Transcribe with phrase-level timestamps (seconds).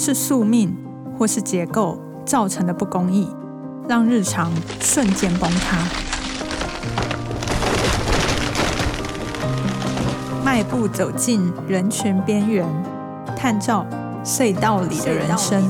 [0.00, 0.72] 是宿命
[1.18, 3.28] 或是结构造成的不公义，
[3.88, 5.76] 让日常瞬间崩塌。
[10.44, 12.64] 迈步走进人群边缘，
[13.36, 13.84] 探照
[14.24, 15.60] 隧道里的人生。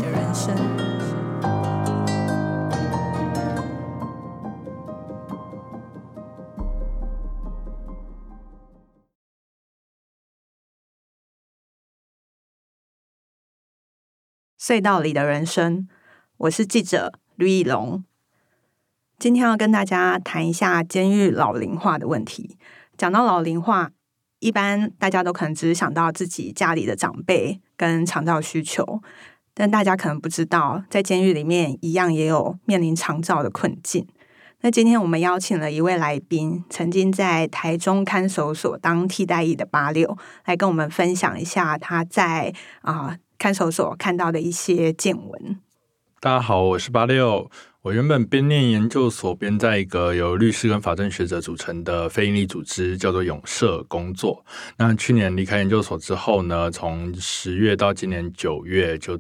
[14.69, 15.89] 隧道里的人生，
[16.37, 18.05] 我是记者吕以龙。
[19.19, 22.59] 今天要跟大家谈一下监狱老龄化的问题。
[22.95, 23.93] 讲到老龄化，
[24.41, 29.01] 一般大家都可能只是想到自己家里的长辈跟长照需求，
[29.55, 34.07] 但大家可能不知道，在监狱里面一样也有面临长照的困境。
[34.61, 43.17] 那今天我们邀请了一位来宾，曾经在台中看守所当替代役的八六，来跟我们分享一下他在啊。
[43.39, 45.61] 看守所看到的一些见闻。
[46.19, 47.49] 大家好，我是八六。
[47.83, 54.45] 我原本边念研究所边在一个由律师跟法政学者组成的非营利组织，叫做永社工作。
[54.77, 59.17] 那去年离开研究所之后呢，从十月到今年九月就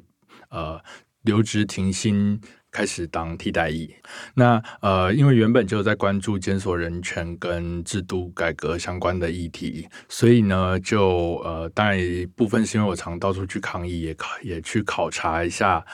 [0.51, 0.81] 呃
[1.23, 2.41] 留职停薪。
[2.79, 3.93] 开始当替代役，
[4.35, 15.85] 那呃，因为原本就在关注监所人权跟制度改革相关的议题，所以呢，就呃，当然一部分是因为我常到处去抗议，也考也去考察一下。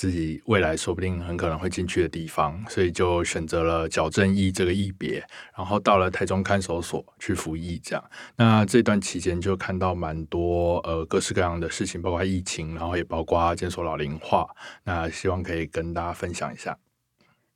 [0.00, 5.22] 自己未来说不定很可能会进去的地方，所以就选择了矫正役这个役别，
[5.54, 7.78] 然后到了台中看守所去服役。
[7.84, 8.02] 这样，
[8.36, 14.48] 那这段期间就看到蛮多呃各式各样的事情，包括疫情，然后也包括监所老龄化。
[14.84, 16.78] 那希望可以跟大家分享一下。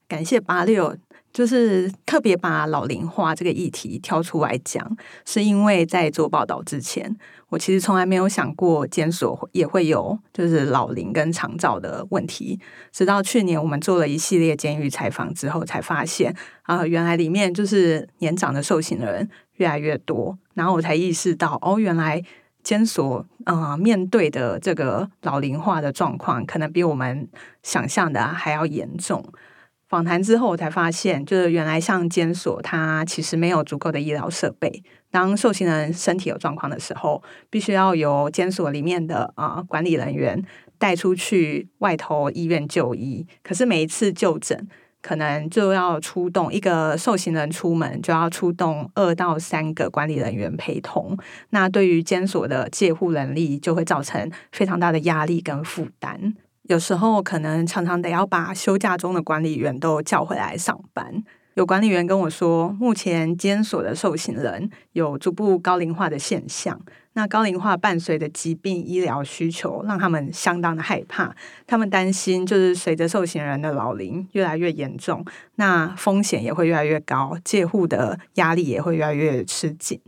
[0.06, 0.98] 感谢八六。
[1.34, 4.96] 就是特别把老龄化这个议题挑出来讲，
[5.26, 7.14] 是因为在做报道之前，
[7.48, 12.60] 我其实从来没有想过监所也会有就是老龄跟长照的问题。
[12.92, 20.38] 直到去年我们做了一系列监狱采访之后，才发现啊，原来里面就是年长的受刑人越来越多。
[20.54, 22.22] 然后我才意识到，哦，原来
[22.62, 27.28] 监所啊面对的这个老龄化的状况，可能比我们
[27.64, 29.24] 想象的还要严重。
[29.94, 34.82] 访谈之后，我才发现，就是原来像监所，它其实没有足够的医疗设备。
[35.08, 40.44] 当受刑人身体有状况的时候，必须要由监所里面的啊管理人员
[40.78, 43.24] 带出去外头医院就医。
[43.44, 44.66] 可是每一次就诊，
[45.00, 51.16] 可能就要出动一个受刑人出门，就要出动二到三个管理人员陪同。
[51.50, 56.34] 那对于监所的介护能力，就会造成非常大的压力跟负担。
[56.64, 61.22] 有时候可能常常得要把休假中的管理员都叫回来上班。
[61.54, 66.80] 有管理员跟我说，目前监所的受刑人有逐步高龄化的现象。
[67.12, 71.32] 那高龄化伴随的疾病医疗需求，让他们相当的害怕。
[71.64, 75.24] 他们担心，就是随着受刑人的老龄越来越严重，
[75.54, 80.00] 那风险也会越来越高，介护的压力也会越来越吃紧。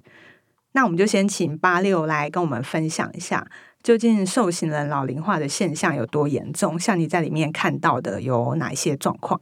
[0.73, 3.47] 那我们就先请八六来跟我们分享一下。
[3.87, 6.77] 究竟受刑人老龄化的现象有多严重？
[6.77, 9.41] 像你在里面看到的有哪一些状况？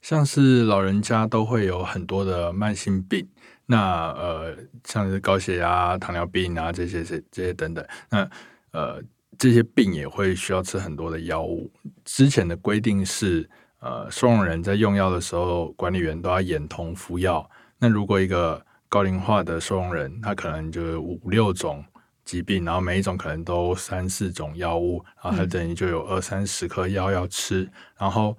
[0.00, 3.24] 像是老人家都会有很多的慢性病，
[3.66, 8.28] 那呃，像是高血压、糖尿病啊这些这这些等等，那
[8.72, 9.00] 呃
[9.38, 11.70] 这些病也会需要吃很多的药物。
[12.04, 13.48] 之前的规定是，
[13.78, 17.48] 呃，收容人在用药的时候，管理员都要眼同服药。
[17.78, 21.84] 那如果一个高龄化的收容人，他可能就五六种。
[22.24, 27.68] 疾病，然后每一种可能都三四种药物，然后他等于就有二三十颗药要吃，
[27.98, 28.36] 然后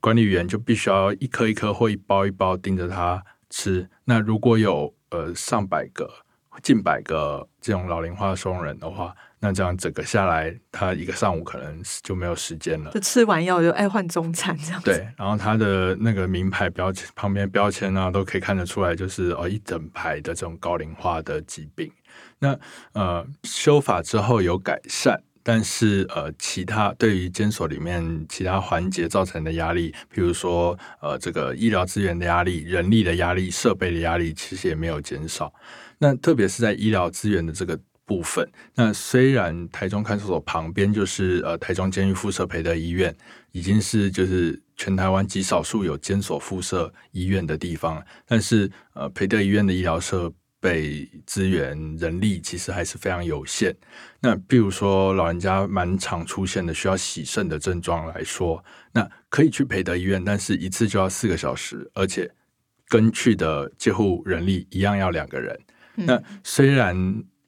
[0.00, 3.88] 管理员就必须要一颗一颗或一包一包盯着他吃。
[4.04, 6.08] 那如果有呃上百个、
[6.62, 12.90] 近百个这种老龄化收容人的话，那这样整个下来，他一个上午可能就没有时间了。
[12.92, 14.80] 就吃完药就爱换中餐这样。
[14.82, 21.90] 对，然后他的那个名牌标签旁边标签啊，都可以看得出来，就是哦一整排的这种高龄化的疾病。
[22.42, 22.58] 那
[22.92, 35.54] 呃，修法之后有改善，但是呃，其他对于监所里面其他环节造成的压力，比如说呃，这个医疗资源的压力、人力的压力、设备的压力，其实也没有减少。
[35.98, 38.44] 那特别是在医疗资源的这个部分，
[38.74, 43.14] 那虽然台中看守所旁边就是呃台中监狱附设培德医院，
[43.52, 50.32] 已经是就是全台湾极少数有监所附设医院的地方，但是呃培德医院的医疗设
[50.62, 53.76] 被资源人力其实还是非常有限。
[54.20, 62.32] 那比如说老人家蛮常出现的需要洗肾的症状来说，那可以去培德医院，但是一次就要四个小时，而且
[62.86, 65.58] 跟去的介护人力一样要两个人。
[65.96, 66.96] 那虽然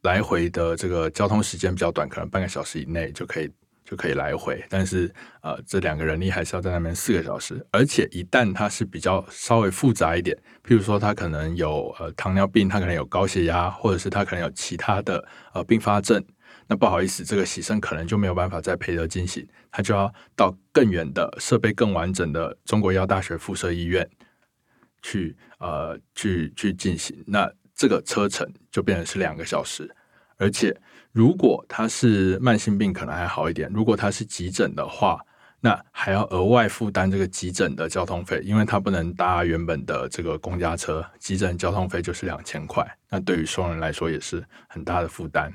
[0.02, 3.48] 来回的这个交通时间比较短，可能半个小时以内就可以
[3.94, 5.08] 就可以来回，但是
[5.40, 16.20] 呃，这两个人力还是要在那边四个小时，而且一旦他是比较稍微复杂一点，譬如说他可能有呃糖尿病，他可能有高血压，或者是他可能有其他的呃并发症，
[16.66, 24.04] 那不好意思，这个洗肾可能就没有办法再陪着进行，他就要到更远的设备更完整的中国医药大学附设医院
[25.02, 29.88] 去呃去去进行，那这个车程就变成是两个小时，
[30.36, 30.76] 而且。
[31.14, 35.24] 如果他是慢性病，可能还好一点；如果他是急诊的话，
[35.60, 42.84] 那还要额外负担这个急诊的交通费，因为他不能搭原本的这个公家车，急诊交通费就是两千块。
[43.08, 45.52] 那对于双人来说也是很大的负担。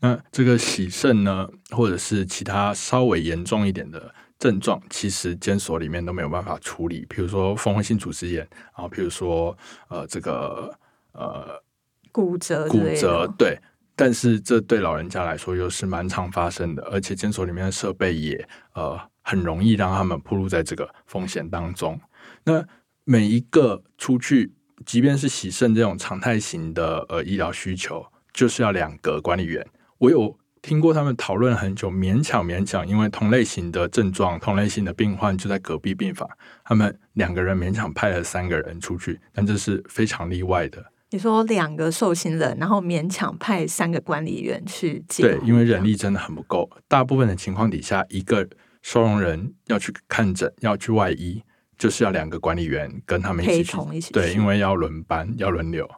[0.00, 8.40] 那这个洗肾呢，或者是其他稍微严重一点的症状，其实监所里面都没有办法处理，比如说蜂窝性组织炎，
[8.76, 9.56] 然后比如说
[9.86, 10.76] 呃这个
[11.12, 11.62] 呃
[12.10, 13.56] 骨折骨折对。
[13.96, 22.00] 但是这对老人家来说又是蛮常发生的，而且监所里面的设备也呃很容易让他们暴露在这个风险当中。
[22.44, 22.64] 那
[23.04, 24.52] 每一个出去，
[24.84, 29.64] 即便是洗肾这种常态型的呃医疗需求，就是要两个管理员。
[29.98, 36.28] 我有听过他们讨论很久，勉强勉强，因为同类型的症状、同类型的病患就在隔壁病房，
[36.64, 40.84] 他们两个人勉强派了三个人出去，但这是非常例外的。
[41.14, 46.68] 你说两个受刑人，然后勉强派三个管理员去接，对，因为人力真的很不够。
[46.88, 48.44] 大部分的情况底下，一个
[48.82, 51.40] 收容人要去看诊，要去外医，
[51.78, 54.12] 就是要两个管理员跟他们一起去。
[54.12, 55.88] 对，因为要轮班，要轮流。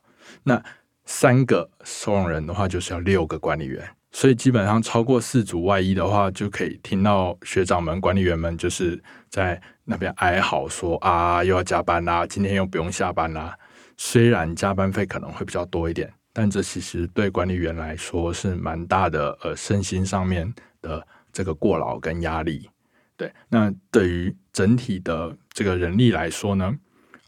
[0.43, 0.63] 那
[1.07, 3.89] 三个收容人的话，就是要六个管理员。
[4.13, 13.57] 所以基本上超过四组外医的话，就可以听到学长们、管理员们就是在那边哀嚎说：“啊，又要加班啦，今天又不用下班啦。”
[13.97, 20.53] 虽然加班费可能会比较多一点，但这其实对管理员来说是蛮大的呃身心上面
[20.83, 22.69] 的这个过劳跟压力。
[23.17, 26.79] 对，那对于整体的这个人力来说呢，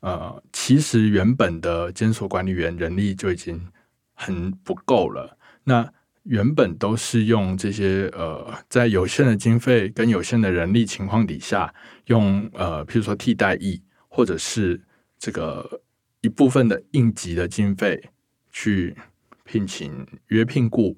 [0.00, 3.66] 呃，其实原本的监所管理员人力就已经
[4.12, 5.38] 很不够了。
[5.64, 5.90] 那
[6.24, 11.72] 原本都是用这些呃，在有限的经费跟有限的人力情况底下，
[12.08, 14.78] 用呃，譬如说替代役或者是
[15.18, 15.80] 这个。
[16.20, 18.10] 一部分的应急的经费
[18.50, 18.96] 去
[19.44, 20.94] 聘请约聘雇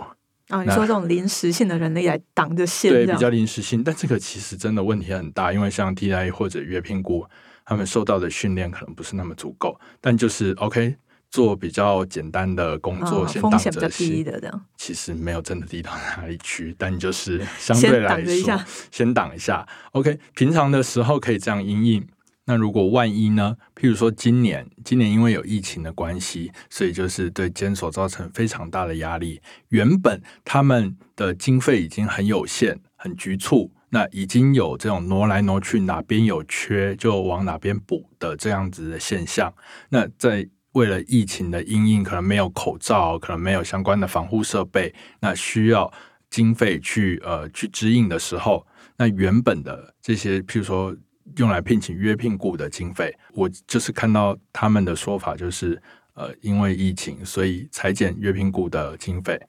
[0.48, 7.24] 啊，你说这种临时性的人力来挡着线，对，比较临时性，但这个其实真的问题很大，因为像 DI 或者约聘雇，
[7.64, 10.96] 他们受到的训练可能不是那么足够，但就是 OK
[11.30, 22.04] 做比较简单的工作，先挡着低的这样，其实没有真的低到哪里去，但就是相对来说，先挡一下，OK，平常的时候可以这样应应。
[22.50, 23.56] 那如果万一呢？
[23.76, 29.40] 譬如说今年，今年因为有疫情的关系，所以就是对监所造成非常大的压力。
[29.68, 39.54] 原本他们的经费已经很有限、很局促，那已经有这种挪来挪去，哪边有缺就往哪边补的这样子的现象。
[39.88, 45.88] 那在为了疫情的阴影，可能没有口罩，可能没有相关的防护设备，那需要
[46.28, 48.66] 经费去呃去支应的时候，
[48.96, 50.92] 那原本的这些譬如说。
[51.36, 55.80] 用来聘请约聘雇的经费，我就是看到他们的说法，就是
[56.14, 59.40] 呃，因为疫情，所以裁减约聘雇的经费，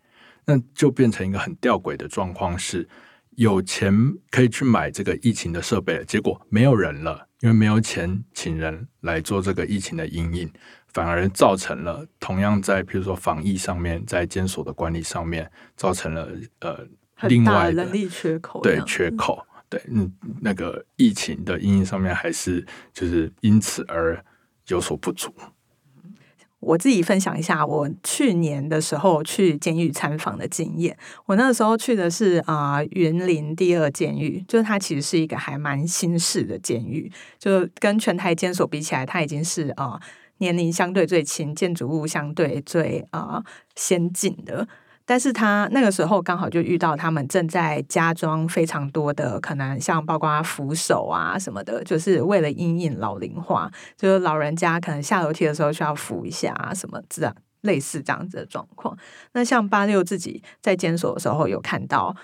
[0.45, 2.87] 那就变成一个很吊诡的状况，是
[3.31, 3.93] 有钱
[4.29, 10.51] 可以去买这个疫情的设备，结果没有人了，因为没有钱请人来做这个疫情的阴影，
[10.93, 16.85] 反而造成了同样在比如说防疫上面，在监所的管理上面，造成了呃
[17.27, 19.45] 另外的人力缺口，对缺口。
[19.71, 20.11] 对，嗯，
[20.41, 24.21] 那个疫情的阴影上面还是就是因此而
[24.67, 25.33] 有所不足。
[26.59, 30.95] 我自己分享一下，我去年的时候去监狱参访的经验。
[31.25, 37.09] 我那个时候去的是啊云林第二监狱，就是它其实是一个还蛮新式的监狱，
[37.39, 39.99] 就跟全台监所比起来，它已经是啊
[40.39, 43.41] 年龄相对最轻，建筑物相对最啊
[43.75, 44.67] 先进的。
[45.05, 58.97] 但是他那个时候刚好就遇到他们正在加装非常多的可能像包括扶手啊什么的，就是为了因应老龄化，就是老人家可能下楼梯的时候需要扶一下啊什么这样类似这样子的状况。
[59.33, 62.15] 那像八六自己在监所的时候有看到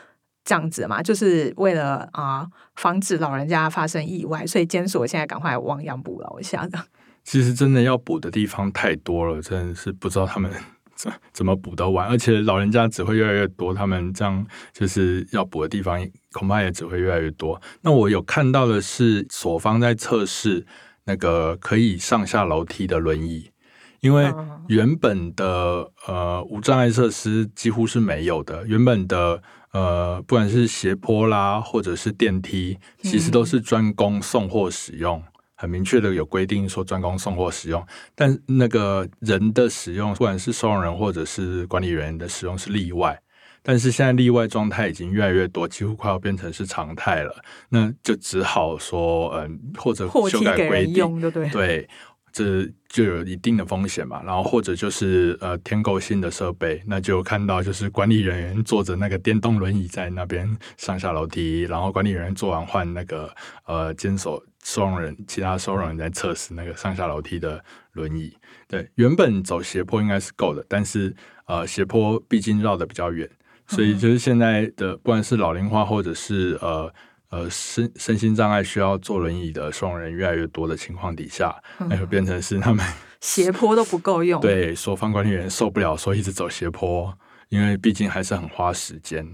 [0.45, 6.79] 这样子嘛，就是为了啊防止老人家发生意外，所以监所现在赶快亡羊补牢一下的。
[7.23, 10.49] 其实真的要补的地方太多了，真的是不知道他们。
[10.97, 12.07] 怎怎么补得完？
[12.07, 17.61] 而且老人家只会越来越多，他们这样就是要补的地方，恐怕也只会越来越多。
[17.81, 20.65] 那我有看到的是，所方在测试
[21.05, 23.51] 那个可以上下楼梯的轮椅，
[23.99, 24.33] 因为
[24.67, 35.21] 原本的呃无障碍设施几乎是没有的，原本的呃，不管是斜坡啦，或者是电梯，其实都是专供送货使用，
[35.57, 37.85] 很明确的有规定说专供送货使用。
[38.15, 43.19] 但那个人的使用，不管是收容人或者是管理员的使用是例外。
[43.63, 47.43] 但是现在例外状态已经越来越多，几乎快要变成是常态了。
[47.67, 51.49] 那就只好说，嗯，或者修改规定，对对？
[51.49, 51.89] 对。
[52.37, 67.59] 这就有一定的风险嘛，然后或者就是呃添购新的设备，那就看到就是管理人员坐着那个电动轮椅在那边上下楼梯，然后管理人员做完换那个呃坚守收容人，其他收容人在测试那个上下楼梯的
[67.93, 68.31] 轮椅。
[68.67, 71.15] 对，原本走斜坡应该是够的，但是
[71.47, 73.27] 呃斜坡毕竟绕的比较远，
[73.65, 76.93] 所以就是现在的不管是老龄化或者是呃。
[77.29, 82.85] 呃，身身心障碍需要坐轮椅的收容人越来越多的情况底下，那就变成是他们
[83.19, 84.39] 斜坡都不够用。
[84.39, 87.13] 对，所方管理员受不了，说一直走斜坡，
[87.49, 89.25] 因为毕竟还是很花时间。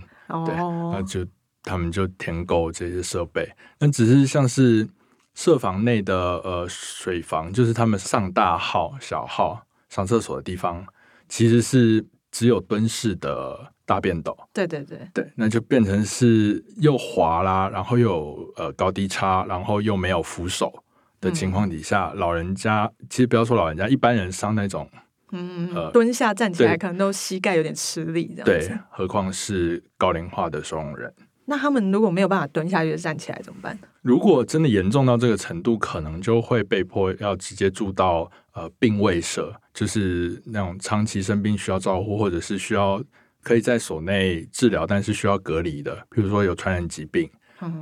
[0.46, 0.56] 对，
[0.92, 1.24] 那就
[1.62, 3.48] 他们就填够这些设备。
[3.78, 4.90] 那只是像是
[5.36, 10.84] 设房内的呃水房，就是他们上大号、小号上厕所的地方，
[11.30, 13.73] 其实是只有蹲式的。
[13.86, 20.72] 大便斗，对对对对，那就变成是又滑啦，然后又呃高低差，然后又没有扶手
[21.20, 24.90] 的情况底下，老人家其实不要说老人家，一般人上那种，
[25.32, 31.14] 嗯呃蹲下站起来可能都膝盖有点吃力这样对，何况是高龄化的收容人。
[31.46, 33.78] 那他们如果没有办法蹲下去站起来怎么办？
[34.02, 43.04] 如果真的严重到这个程度，可能就会被迫要直接住到呃病卫舍，就是那种长期生病需要照护，或者是需要。
[43.44, 47.30] 可以在所内治疗，但是需要隔离的，比如说有传染疾病，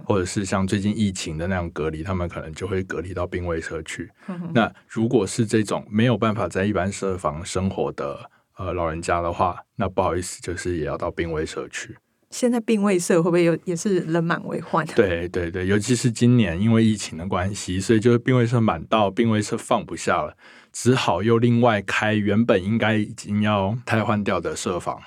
[0.03, 4.09] 或者是像最近疫情的那样隔离，他们可能就会隔离到病危社区。
[4.53, 11.95] 那如果是这种没有办法在一般社房生活的呃老人家的话，那不好意思，就是也要到病危社区。
[12.31, 14.85] 现在病危社会不会有也是人满为患？
[14.95, 20.37] 对对对，尤其是今年因为疫情的关系，所以就是病危社满到病危社放不下了，
[20.71, 25.01] 只好又另外开原本应该已经要汰换掉的社房。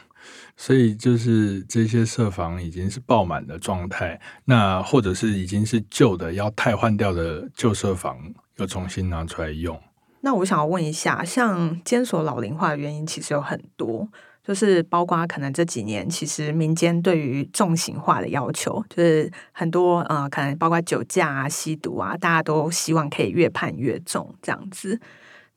[0.56, 8.18] 所以就是这些设房已经是爆满的状态，那或者是已经是旧的要汰换掉的旧设房，
[8.56, 9.80] 又重新拿出来用。
[10.20, 14.08] 那我想要问一下，像监所老龄化的原因其实有很多，
[14.42, 24.98] 就是包括可能这几年其实民间对于重刑化的要求，就是很多呃，可能包括酒驾啊、吸毒啊，大家都希望可以越判越重这样子。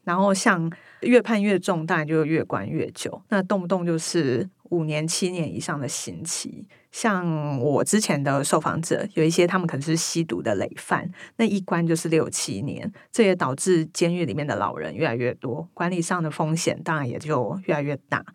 [0.04, 0.70] 然后像
[1.02, 4.50] 越判越重，当然就越关越久，那动不动就是。
[4.70, 18.26] 五年、七年以上的刑期，像我之前的受访者，有一些他们可能是吸毒的累犯，那一关就是六七年，这也导致监狱里面的老人越来越多，管理上的风险当然也就越来越大。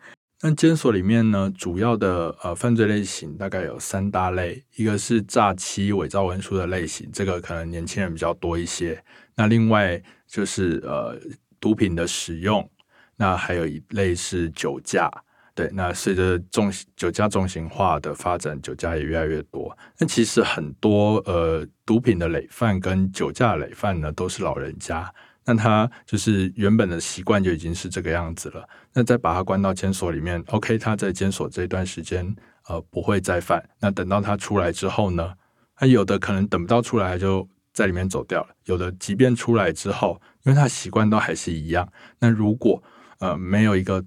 [0.41, 9.01] 那监所里面呢，主要的呃犯罪类型大概有三大类，一个是诈欺、伪造文书的类型，这个可能年轻人比较多一些。
[9.35, 11.17] 那另外就是呃
[11.61, 12.69] 毒品的使用，
[13.15, 15.09] 那还有一类是酒驾。
[15.55, 19.77] 对，那随着重酒驾重型化的发展，酒驾也越来越多。
[19.99, 25.13] 那其实很多呃毒品的累犯跟酒驾累犯呢，都是老人家。
[25.45, 28.67] 那他就是原本的习惯就已经是这个样子了。
[28.93, 32.35] 那再把他关到监所里面，OK，他在监所这段时间
[32.67, 33.61] 呃不会再犯。
[33.79, 35.33] 那等到他出来之后呢，
[35.75, 38.55] 他有的可能等不到出来就在里面走掉了。
[38.65, 41.87] 有的即便出来之后，因为他习惯都还是一样。
[42.19, 42.81] 那如果
[43.19, 44.03] 呃没有一个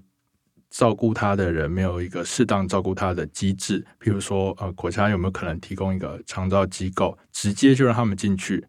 [0.69, 8.65] 照顾他的人没有一个适当照顾他的机制，比如说，呃，国家有没有可能提供一个长照机构，直接就让他们进去？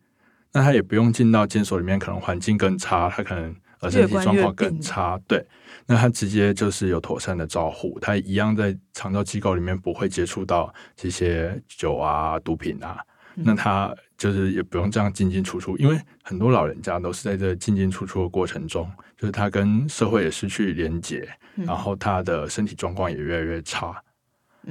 [0.52, 5.20] 那他也不用进到监所里面，可能环境更差，他可能呃身体状况更差。
[5.26, 5.44] 对，
[5.86, 12.98] 那他直接就是有妥善的照护，他一样在长照机构里面不会接触到这些酒啊、毒品啊。
[13.44, 24.02] 那他就是也不用这样进进出出，因为很多老人家都是在这进进出出的过程中，就是他跟社会也失去连结，然后他的身体状况也越来越差。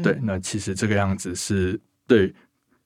[0.03, 2.33] 对，那其实这个样子是对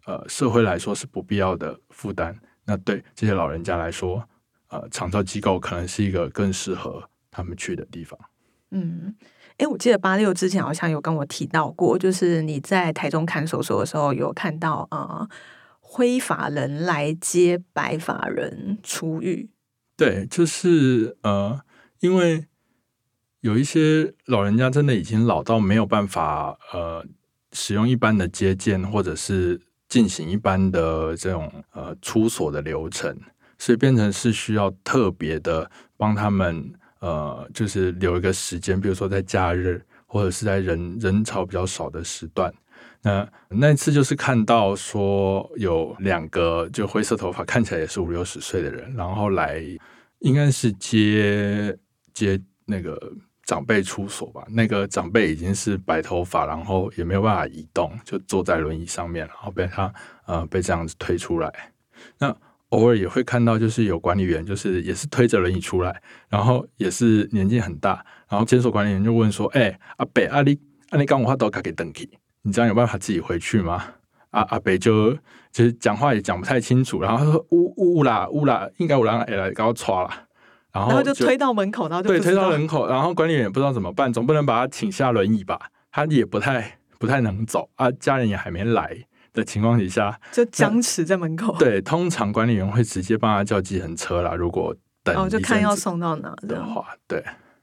[0.05, 2.37] 呃社会来说是不必要的负担。
[2.63, 4.23] 那对这些老人家来说，
[4.69, 8.17] 呃，长照机构可能是一个更适合他们去的地方。
[8.69, 9.13] 嗯，
[9.57, 15.27] 哎，我记得八六之前好像有跟我提到过，就是你在台中看守所的时候有看到啊。
[15.93, 19.49] 灰发人来接白发人出狱，
[19.97, 21.59] 对，就是呃，
[21.99, 22.45] 因为
[23.41, 27.05] 有一些老人家真的已经老到没有办法呃
[27.51, 33.13] 使用一般的接见，或者是进行一般的这种呃出所的流程，
[33.57, 42.49] 所以变成是需要特别的帮他们呃，就是留一个时间，比如说在假日或者是在人人潮比较少的时段。
[43.03, 49.59] 那那次就是看到说有两个就灰色头发，看起来也是五六十岁的人，然后来
[50.19, 51.75] 应该是接
[52.13, 53.11] 接那个
[53.45, 54.45] 长辈出所吧。
[54.49, 59.91] 那个长辈已经是白头发，然后也没有办法移动，就坐在轮椅上面，然后被他
[60.27, 61.51] 呃被这样子推出来。
[62.19, 62.35] 那
[62.69, 70.59] 偶尔也会看到，就是有管理员，就是也是推着轮椅出来，然后也是年纪很大，然后监所管理员就问说：“哎，阿北阿里
[70.91, 72.07] 阿里刚我话都卡给登记。”
[72.43, 73.83] 你这样有办法自己回去吗？
[74.31, 75.11] 阿阿北就
[75.51, 80.09] 就是讲话也讲不太清楚，然后他说呜呜啦呜啦，应该我让哎来搞错了，
[80.71, 85.59] 然后就推到门口，然后对推到门口，然后管理员也不知道怎么办，总不能把他请下轮椅吧？
[85.91, 88.97] 他也不太不太能走啊，家人也还没来
[89.33, 91.53] 的情况底下，就僵持在门口。
[91.59, 94.33] 对，通常管理员会直接帮他叫计程车啦。
[94.33, 97.21] 如果等，哦，就看要送到哪的话，对。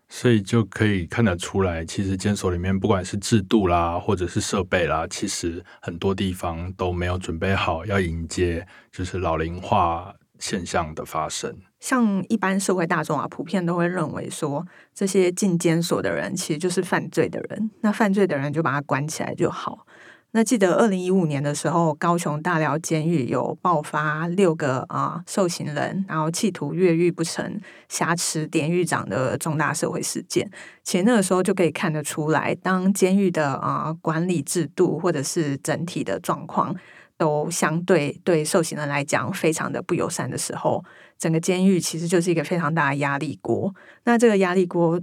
[0.09, 11.55] 所以就可以看得出来，其实监所里面不管是制度啦，或者是设备啦，其实很多地方都没有准备好要迎接就是老龄化现象的发生。
[11.79, 19.87] 像一般社会大众啊，普遍都会认为说，这些进监所的人其实就是犯罪的人，那犯罪的人就把他关起来就好。
[20.33, 27.59] 那记得二零一五年的时候，高雄大寮监狱有爆发六个啊受刑人，然后企图越狱不成，
[27.89, 30.49] 挟持典狱长的重大社会事件。
[30.85, 36.77] 其实那个时候就可以看得出来，当监狱的啊管理制度或者是整体的状况
[37.17, 40.85] 都相对对受刑人来讲非常的不友善的时候，
[41.19, 43.75] 整个监狱其实就是一个非常大的压力锅。
[44.05, 45.01] 那这个压力锅。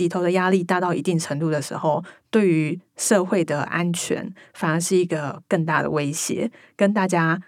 [0.00, 7.38] 里头的压力大到一定程度的时候，对于社会的安全反而是一个更大的威胁，跟大家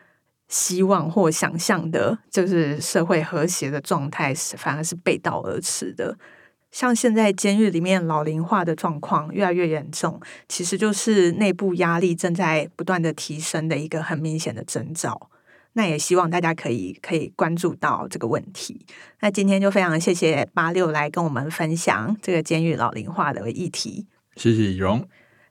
[0.49, 6.19] 希望或想象的，就是社会和谐的状态，是反而是背道而驰的。
[6.71, 15.31] 像现在监狱里面老龄化的状况越来越严重，其实就是内部压力正在不断的提升的一个很明显的征兆。
[15.75, 18.85] 那也希望大家可以可以关注到这个问题。
[19.21, 24.07] 那今天就非常谢谢八六来跟我们分享这个监狱老龄化的议题。
[24.37, 25.07] 谢谢荣，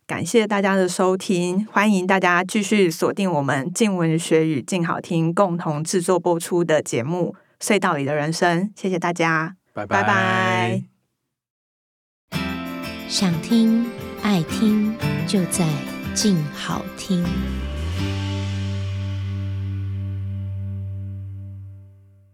[0.07, 8.63] 感谢大家的收听，欢迎大家继续锁定我们静文学与静好听共同制作播出的节目《隧道里的人生》。
[8.75, 10.83] 谢谢大家，拜拜。
[13.07, 13.85] 想听
[14.21, 14.95] 爱听，
[15.27, 15.67] 就在
[16.13, 17.23] 静好听。